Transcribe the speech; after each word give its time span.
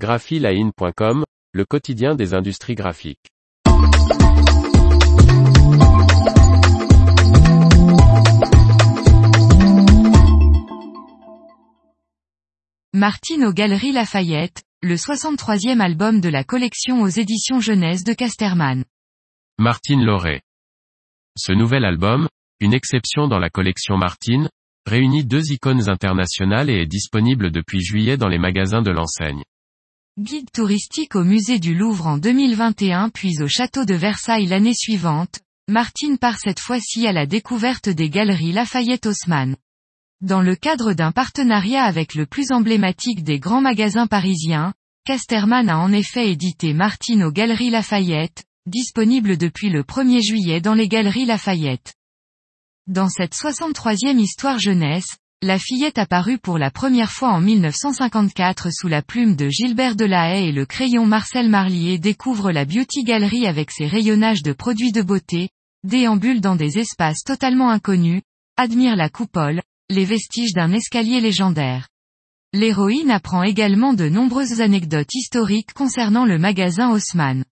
graphiline.com, 0.00 1.24
le 1.52 1.64
quotidien 1.66 2.14
des 2.14 2.32
industries 2.32 2.74
graphiques. 2.74 3.28
Martine 12.94 13.44
aux 13.44 13.52
Galeries 13.52 13.92
Lafayette, 13.92 14.62
le 14.82 14.94
63e 14.94 15.80
album 15.80 16.22
de 16.22 16.30
la 16.30 16.44
collection 16.44 17.02
aux 17.02 17.08
éditions 17.08 17.60
jeunesse 17.60 18.02
de 18.02 18.14
Casterman. 18.14 18.84
Martine 19.58 20.02
Lauré. 20.02 20.40
Ce 21.36 21.52
nouvel 21.52 21.84
album, 21.84 22.26
une 22.60 22.72
exception 22.72 23.28
dans 23.28 23.38
la 23.38 23.50
collection 23.50 23.98
Martine, 23.98 24.48
réunit 24.86 25.26
deux 25.26 25.52
icônes 25.52 25.90
internationales 25.90 26.70
et 26.70 26.80
est 26.80 26.86
disponible 26.86 27.50
depuis 27.50 27.82
juillet 27.82 28.16
dans 28.16 28.28
les 28.28 28.38
magasins 28.38 28.80
de 28.80 28.92
l'enseigne. 28.92 29.42
Guide 30.18 30.50
touristique 30.52 31.16
au 31.16 31.24
musée 31.24 31.58
du 31.58 31.74
Louvre 31.74 32.06
en 32.06 32.18
2021 32.18 33.08
puis 33.08 33.40
au 33.40 33.48
château 33.48 33.86
de 33.86 33.94
Versailles 33.94 34.44
l'année 34.44 34.74
suivante, 34.74 35.38
Martine 35.66 36.18
part 36.18 36.38
cette 36.38 36.60
fois-ci 36.60 37.06
à 37.06 37.12
la 37.12 37.24
découverte 37.24 37.88
des 37.88 38.10
galeries 38.10 38.52
Lafayette 38.52 39.06
Haussmann. 39.06 39.56
Dans 40.20 40.42
le 40.42 40.56
cadre 40.56 40.92
d'un 40.92 41.10
partenariat 41.10 41.84
avec 41.84 42.14
le 42.14 42.26
plus 42.26 42.52
emblématique 42.52 43.24
des 43.24 43.38
grands 43.38 43.62
magasins 43.62 44.06
parisiens, 44.06 44.74
Casterman 45.06 45.70
a 45.70 45.78
en 45.78 45.90
effet 45.90 46.30
édité 46.30 46.74
Martine 46.74 47.22
aux 47.22 47.32
Galeries 47.32 47.70
Lafayette, 47.70 48.44
disponible 48.66 49.38
depuis 49.38 49.70
le 49.70 49.84
1er 49.84 50.22
juillet 50.22 50.60
dans 50.60 50.74
les 50.74 50.88
Galeries 50.88 51.24
Lafayette. 51.24 51.94
Dans 52.86 53.08
cette 53.08 53.34
63e 53.34 54.18
histoire 54.18 54.58
jeunesse, 54.58 55.16
la 55.42 55.58
fillette 55.58 55.96
apparue 55.96 56.36
pour 56.36 56.58
la 56.58 56.70
première 56.70 57.10
fois 57.10 57.30
en 57.30 57.40
1954 57.40 58.70
sous 58.70 58.88
la 58.88 59.00
plume 59.00 59.36
de 59.36 59.48
Gilbert 59.48 59.96
Delahaye 59.96 60.48
et 60.48 60.52
le 60.52 60.66
crayon 60.66 61.06
Marcel 61.06 61.48
Marlier 61.48 61.98
découvre 61.98 62.52
la 62.52 62.66
Beauty 62.66 63.04
Gallery 63.04 63.46
avec 63.46 63.70
ses 63.70 63.86
rayonnages 63.86 64.42
de 64.42 64.52
produits 64.52 64.92
de 64.92 65.00
beauté, 65.00 65.48
déambule 65.82 66.42
dans 66.42 66.56
des 66.56 66.78
espaces 66.78 67.24
totalement 67.24 67.70
inconnus, 67.70 68.20
admire 68.58 68.96
la 68.96 69.08
coupole, 69.08 69.62
les 69.88 70.04
vestiges 70.04 70.52
d'un 70.52 70.72
escalier 70.72 71.22
légendaire. 71.22 71.88
L'héroïne 72.52 73.10
apprend 73.10 73.42
également 73.42 73.94
de 73.94 74.10
nombreuses 74.10 74.60
anecdotes 74.60 75.14
historiques 75.14 75.72
concernant 75.72 76.26
le 76.26 76.36
magasin 76.36 76.90
Haussmann. 76.90 77.46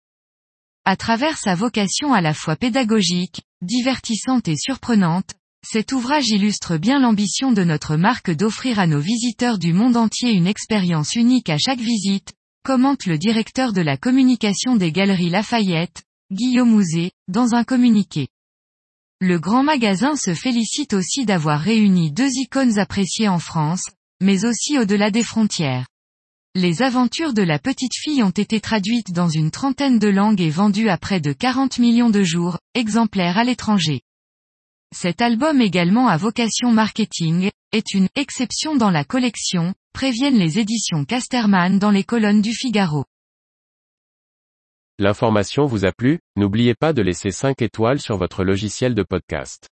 À 0.84 0.96
travers 0.96 1.38
sa 1.38 1.54
vocation 1.54 2.12
à 2.12 2.20
la 2.20 2.34
fois 2.34 2.56
pédagogique, 2.56 3.42
divertissante 3.62 4.48
et 4.48 4.56
surprenante, 4.56 5.34
cet 5.68 5.90
ouvrage 5.90 6.28
illustre 6.28 6.76
bien 6.76 7.00
l'ambition 7.00 7.50
de 7.50 7.64
notre 7.64 7.96
marque 7.96 8.30
d'offrir 8.30 8.78
à 8.78 8.86
nos 8.86 9.00
visiteurs 9.00 9.58
du 9.58 9.72
monde 9.72 9.96
entier 9.96 10.30
une 10.30 10.46
expérience 10.46 11.16
unique 11.16 11.50
à 11.50 11.58
chaque 11.58 11.80
visite, 11.80 12.34
commente 12.64 13.04
le 13.06 13.18
directeur 13.18 13.72
de 13.72 13.80
la 13.80 13.96
communication 13.96 14.76
des 14.76 14.92
Galeries 14.92 15.30
Lafayette, 15.30 16.04
Guillaume 16.30 16.72
Ouzé, 16.72 17.10
dans 17.26 17.54
un 17.56 17.64
communiqué. 17.64 18.28
Le 19.20 19.40
grand 19.40 19.64
magasin 19.64 20.14
se 20.14 20.34
félicite 20.34 20.92
aussi 20.92 21.24
d'avoir 21.24 21.60
réuni 21.60 22.12
deux 22.12 22.30
icônes 22.34 22.78
appréciées 22.78 23.28
en 23.28 23.40
France, 23.40 23.82
mais 24.22 24.44
aussi 24.44 24.78
au-delà 24.78 25.10
des 25.10 25.24
frontières. 25.24 25.88
Les 26.54 26.80
aventures 26.80 27.34
de 27.34 27.42
la 27.42 27.58
petite 27.58 27.94
fille 27.94 28.22
ont 28.22 28.30
été 28.30 28.60
traduites 28.60 29.12
dans 29.12 29.28
une 29.28 29.50
trentaine 29.50 29.98
de 29.98 30.08
langues 30.08 30.40
et 30.40 30.50
vendues 30.50 30.90
à 30.90 30.96
près 30.96 31.20
de 31.20 31.32
40 31.32 31.80
millions 31.80 32.10
de 32.10 32.22
jours, 32.22 32.58
exemplaires 32.74 33.36
à 33.36 33.42
l'étranger. 33.42 34.02
Cet 34.94 35.20
album 35.20 35.60
également 35.60 36.08
à 36.08 36.16
vocation 36.16 36.70
marketing, 36.70 37.50
est 37.72 37.92
une 37.92 38.08
exception 38.14 38.76
dans 38.76 38.90
la 38.90 39.04
collection, 39.04 39.74
préviennent 39.92 40.38
les 40.38 40.58
éditions 40.58 41.04
Casterman 41.04 41.78
dans 41.78 41.90
les 41.90 42.04
colonnes 42.04 42.40
du 42.40 42.52
Figaro. 42.52 43.04
L'information 44.98 45.66
vous 45.66 45.84
a 45.84 45.92
plu, 45.92 46.20
n'oubliez 46.36 46.74
pas 46.74 46.92
de 46.92 47.02
laisser 47.02 47.30
5 47.30 47.60
étoiles 47.60 48.00
sur 48.00 48.16
votre 48.16 48.44
logiciel 48.44 48.94
de 48.94 49.02
podcast. 49.02 49.68